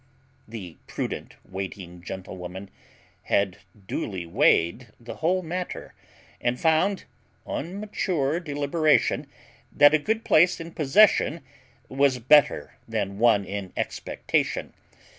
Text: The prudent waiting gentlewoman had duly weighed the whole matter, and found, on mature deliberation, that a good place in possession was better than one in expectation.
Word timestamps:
The 0.47 0.77
prudent 0.87 1.35
waiting 1.47 2.01
gentlewoman 2.01 2.71
had 3.25 3.59
duly 3.87 4.25
weighed 4.25 4.87
the 4.99 5.17
whole 5.17 5.43
matter, 5.43 5.93
and 6.41 6.59
found, 6.59 7.03
on 7.45 7.79
mature 7.79 8.39
deliberation, 8.39 9.27
that 9.71 9.93
a 9.93 9.99
good 9.99 10.25
place 10.25 10.59
in 10.59 10.71
possession 10.71 11.41
was 11.87 12.17
better 12.17 12.77
than 12.87 13.19
one 13.19 13.45
in 13.45 13.73
expectation. 13.77 14.73